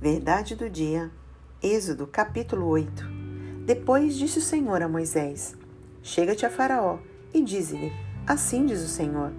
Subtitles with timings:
[0.00, 1.10] Verdade do dia.
[1.62, 3.04] Êxodo, capítulo 8.
[3.66, 5.54] Depois disse o Senhor a Moisés:
[6.02, 6.96] Chega-te a Faraó
[7.34, 7.92] e dize-lhe:
[8.26, 9.30] Assim diz o Senhor: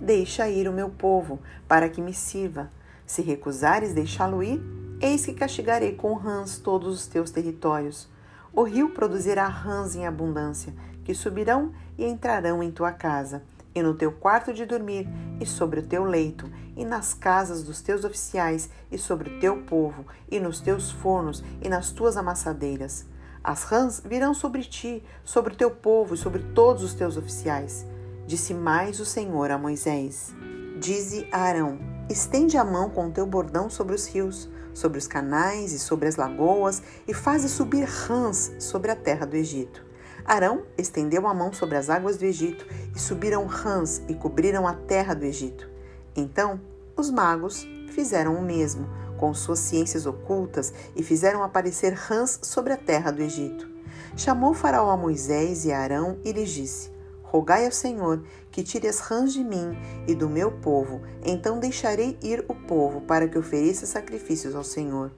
[0.00, 2.68] Deixa ir o meu povo, para que me sirva.
[3.06, 4.60] Se recusares deixá-lo ir,
[5.00, 8.08] eis que castigarei com rãs todos os teus territórios.
[8.52, 13.44] O rio produzirá rãs em abundância, que subirão e entrarão em tua casa
[13.78, 15.08] e no teu quarto de dormir,
[15.40, 19.64] e sobre o teu leito, e nas casas dos teus oficiais, e sobre o teu
[19.64, 23.04] povo, e nos teus fornos, e nas tuas amassadeiras.
[23.42, 27.84] As rãs virão sobre ti, sobre o teu povo e sobre todos os teus oficiais.
[28.26, 30.32] Disse mais o Senhor a Moisés:
[30.78, 31.78] Dize a Arão:
[32.08, 36.06] Estende a mão com o teu bordão sobre os rios, sobre os canais e sobre
[36.06, 39.84] as lagoas, e faze subir rãs sobre a terra do Egito.
[40.24, 44.74] Arão estendeu a mão sobre as águas do Egito e subiram rãs e cobriram a
[44.74, 45.77] terra do Egito.
[46.16, 46.60] Então
[46.96, 52.76] os magos fizeram o mesmo com suas ciências ocultas e fizeram aparecer rãs sobre a
[52.76, 53.68] terra do Egito.
[54.16, 56.90] Chamou Faraó a Moisés e a Arão e lhes disse:
[57.22, 62.18] Rogai ao Senhor que tire as rãs de mim e do meu povo, então deixarei
[62.22, 65.12] ir o povo para que ofereça sacrifícios ao Senhor.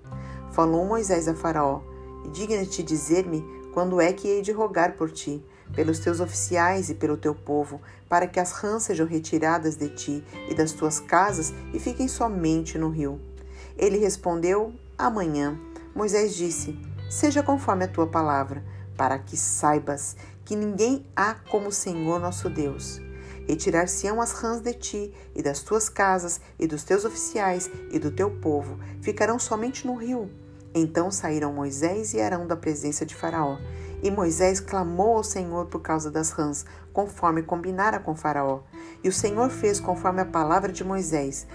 [0.52, 1.83] Falou Moisés a Faraó:
[2.33, 7.16] Digna-te dizer-me quando é que hei de rogar por ti, pelos teus oficiais e pelo
[7.16, 11.78] teu povo, para que as rãs sejam retiradas de ti e das tuas casas e
[11.78, 13.20] fiquem somente no rio?
[13.77, 15.58] Ele respondeu: Amanhã.
[15.94, 16.78] Moisés disse:
[17.10, 18.64] Seja conforme a tua palavra,
[18.96, 23.00] para que saibas que ninguém há como o Senhor nosso Deus.
[23.48, 28.10] Retirar-se-ão as rãs de ti e das tuas casas e dos teus oficiais e do
[28.10, 30.30] teu povo, ficarão somente no rio
[30.74, 33.58] então saíram Moisés e Arão da presença de Faraó.
[34.02, 38.60] E Moisés clamou ao Senhor por causa das rãs, conforme combinara com Faraó.
[39.02, 41.46] E o Senhor fez conforme a palavra de Moisés.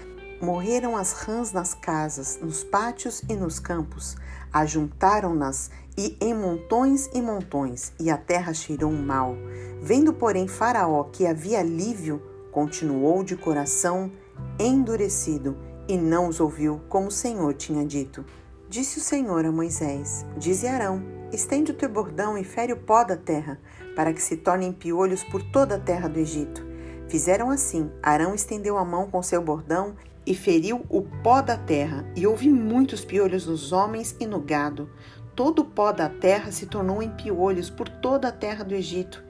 [0.41, 4.15] Morreram as rãs nas casas, nos pátios e nos campos.
[4.51, 9.35] Ajuntaram-nas e em montões e montões, e a terra cheirou mal.
[9.81, 14.11] Vendo, porém, Faraó que havia alívio, continuou de coração
[14.59, 15.57] endurecido
[15.87, 18.25] e não os ouviu, como o Senhor tinha dito.
[18.69, 21.01] Disse o Senhor a Moisés: Dize Arão:
[21.35, 23.59] Estende o teu bordão e fere o pó da terra,
[23.93, 26.65] para que se tornem piolhos por toda a terra do Egito.
[27.09, 32.09] Fizeram assim: Arão estendeu a mão com seu bordão e feriu o pó da terra,
[32.15, 34.89] e houve muitos piolhos nos homens e no gado.
[35.35, 39.21] Todo o pó da terra se tornou em piolhos por toda a terra do Egito.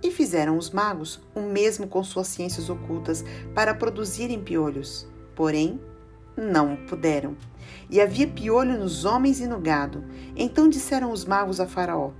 [0.00, 5.08] E fizeram os magos o mesmo com suas ciências ocultas para produzirem piolhos.
[5.34, 5.80] Porém,
[6.38, 7.36] não puderam.
[7.90, 10.04] E havia piolho nos homens e no gado.
[10.36, 12.12] Então disseram os magos a Faraó: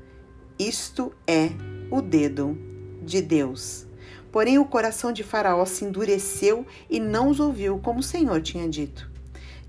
[0.58, 1.50] Isto é
[1.90, 2.58] o dedo
[3.02, 3.86] de Deus.
[4.32, 8.68] Porém, o coração de Faraó se endureceu e não os ouviu, como o Senhor tinha
[8.68, 9.10] dito.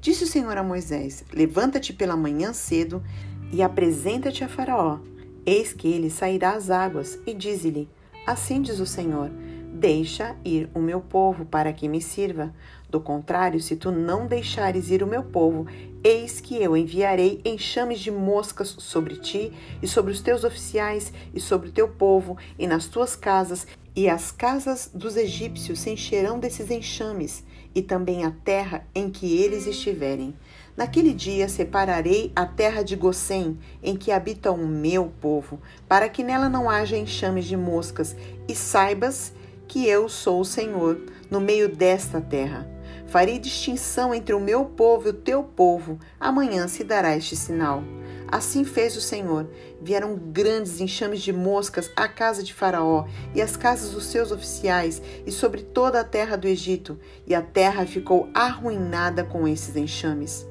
[0.02, 3.04] Disse o Senhor a Moisés: Levanta-te pela manhã cedo
[3.52, 5.00] e apresenta-te a Faraó.
[5.46, 7.90] Eis que ele sairá às águas, e dize-lhe:
[8.26, 9.31] Assim diz o Senhor:
[9.79, 12.53] Deixa ir o meu povo para que me sirva.
[12.90, 15.67] Do contrário, se tu não deixares ir o meu povo,
[16.03, 21.39] eis que eu enviarei enxames de moscas sobre ti e sobre os teus oficiais e
[21.39, 26.39] sobre o teu povo e nas tuas casas, e as casas dos egípcios se encherão
[26.41, 30.35] desses enxames, e também a terra em que eles estiverem.
[30.75, 35.57] Naquele dia separarei a terra de Gosém, em que habita o meu povo,
[35.88, 38.13] para que nela não haja enxames de moscas,
[38.45, 39.38] e saibas
[39.69, 41.00] que eu sou o Senhor
[41.30, 42.68] no meio desta terra.
[43.07, 46.00] Farei distinção entre o meu povo e o teu povo.
[46.19, 47.84] Amanhã se dará este sinal.
[48.28, 49.47] Assim fez o Senhor.
[49.80, 55.02] Vieram grandes enxames de moscas à casa de Faraó e às casas dos seus oficiais
[55.25, 60.47] e sobre toda a terra do Egito, e a terra ficou arruinada com esses enxames.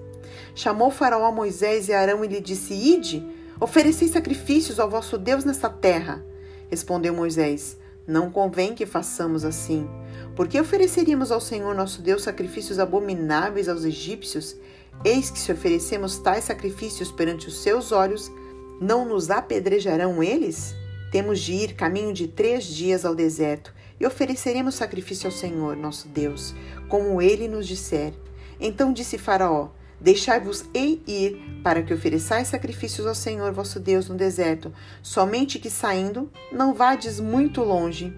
[0.55, 3.25] Chamou Faraó Moisés e Arão e lhe disse: Ide,
[3.61, 6.25] oferecei sacrifícios ao vosso Deus nesta terra.
[6.71, 7.77] Respondeu Moisés:
[8.09, 9.87] não convém que façamos assim.
[10.35, 14.56] Porque ofereceríamos ao Senhor nosso Deus sacrifícios abomináveis aos egípcios?
[15.05, 18.32] Eis que se oferecemos tais sacrifícios perante os seus olhos,
[18.81, 20.75] não nos apedrejarão eles?
[21.12, 26.09] Temos de ir caminho de três dias ao deserto e ofereceremos sacrifício ao Senhor nosso
[26.09, 26.55] Deus,
[26.88, 28.15] como ele nos disser.
[28.59, 29.69] Então disse Faraó:
[30.00, 34.73] Deixai-vos ei ir, para que ofereçais sacrifícios ao Senhor vosso Deus no deserto,
[35.03, 38.12] somente que saindo não vades muito longe,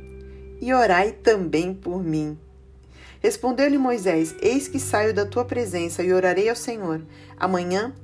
[0.60, 2.38] e orai também por mim.
[3.20, 7.02] Respondeu-lhe Moisés: Eis que saio da tua presença e orarei ao Senhor.
[7.38, 7.94] Amanhã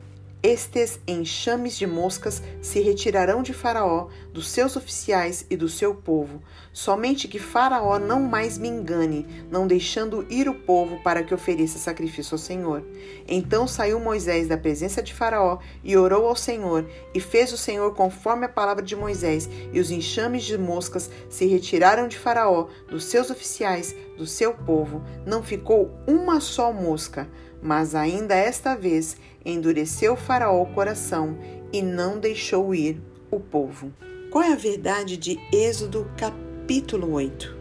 [0.47, 6.41] estes enxames de moscas se retirarão de Faraó, dos seus oficiais e do seu povo.
[6.73, 11.81] Somente que Faraó não mais me engane, não deixando ir o povo para que ofereça
[11.81, 12.85] sacrifício ao Senhor.
[13.27, 17.93] Então saiu Moisés da presença de Faraó e orou ao Senhor, e fez o Senhor
[17.95, 23.07] conforme a palavra de Moisés, e os enxames de moscas se retiraram de Faraó, dos
[23.07, 25.03] seus oficiais, do seu povo.
[25.27, 27.29] Não ficou uma só mosca.
[27.67, 31.37] Mas ainda esta vez endureceu Faraó o coração
[31.73, 33.93] e não deixou ir o povo.
[34.31, 37.57] Qual é a verdade de Êxodo capítulo 8?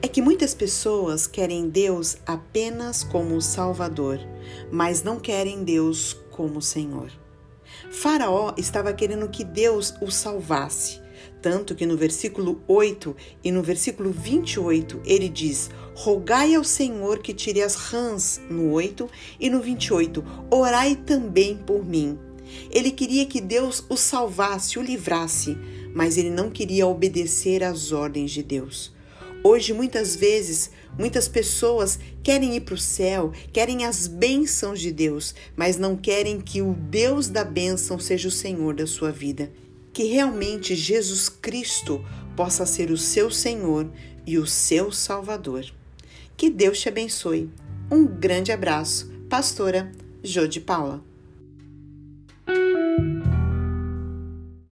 [0.00, 4.20] É que muitas pessoas querem Deus apenas como Salvador,
[4.70, 7.10] mas não querem Deus como Senhor.
[7.90, 11.00] Faraó estava querendo que Deus o salvasse,
[11.44, 13.14] tanto que no versículo 8
[13.44, 19.06] e no versículo 28 ele diz: Rogai ao Senhor que tire as rãs, no 8
[19.38, 22.18] e no 28, orai também por mim.
[22.70, 25.54] Ele queria que Deus o salvasse, o livrasse,
[25.94, 28.94] mas ele não queria obedecer às ordens de Deus.
[29.42, 35.34] Hoje, muitas vezes, muitas pessoas querem ir para o céu, querem as bênçãos de Deus,
[35.54, 39.52] mas não querem que o Deus da bênção seja o Senhor da sua vida
[39.94, 42.04] que realmente Jesus Cristo
[42.36, 43.88] possa ser o seu Senhor
[44.26, 45.64] e o seu Salvador.
[46.36, 47.48] Que Deus te abençoe.
[47.90, 49.92] Um grande abraço, Pastora
[50.22, 51.13] Jô de Paula.